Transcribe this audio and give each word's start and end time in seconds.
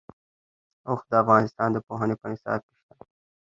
اوښ 0.87 1.01
د 1.09 1.11
افغانستان 1.23 1.69
د 1.73 1.77
پوهنې 1.87 2.15
په 2.21 2.25
نصاب 2.31 2.59
کې 2.67 2.75
شته. 2.79 2.93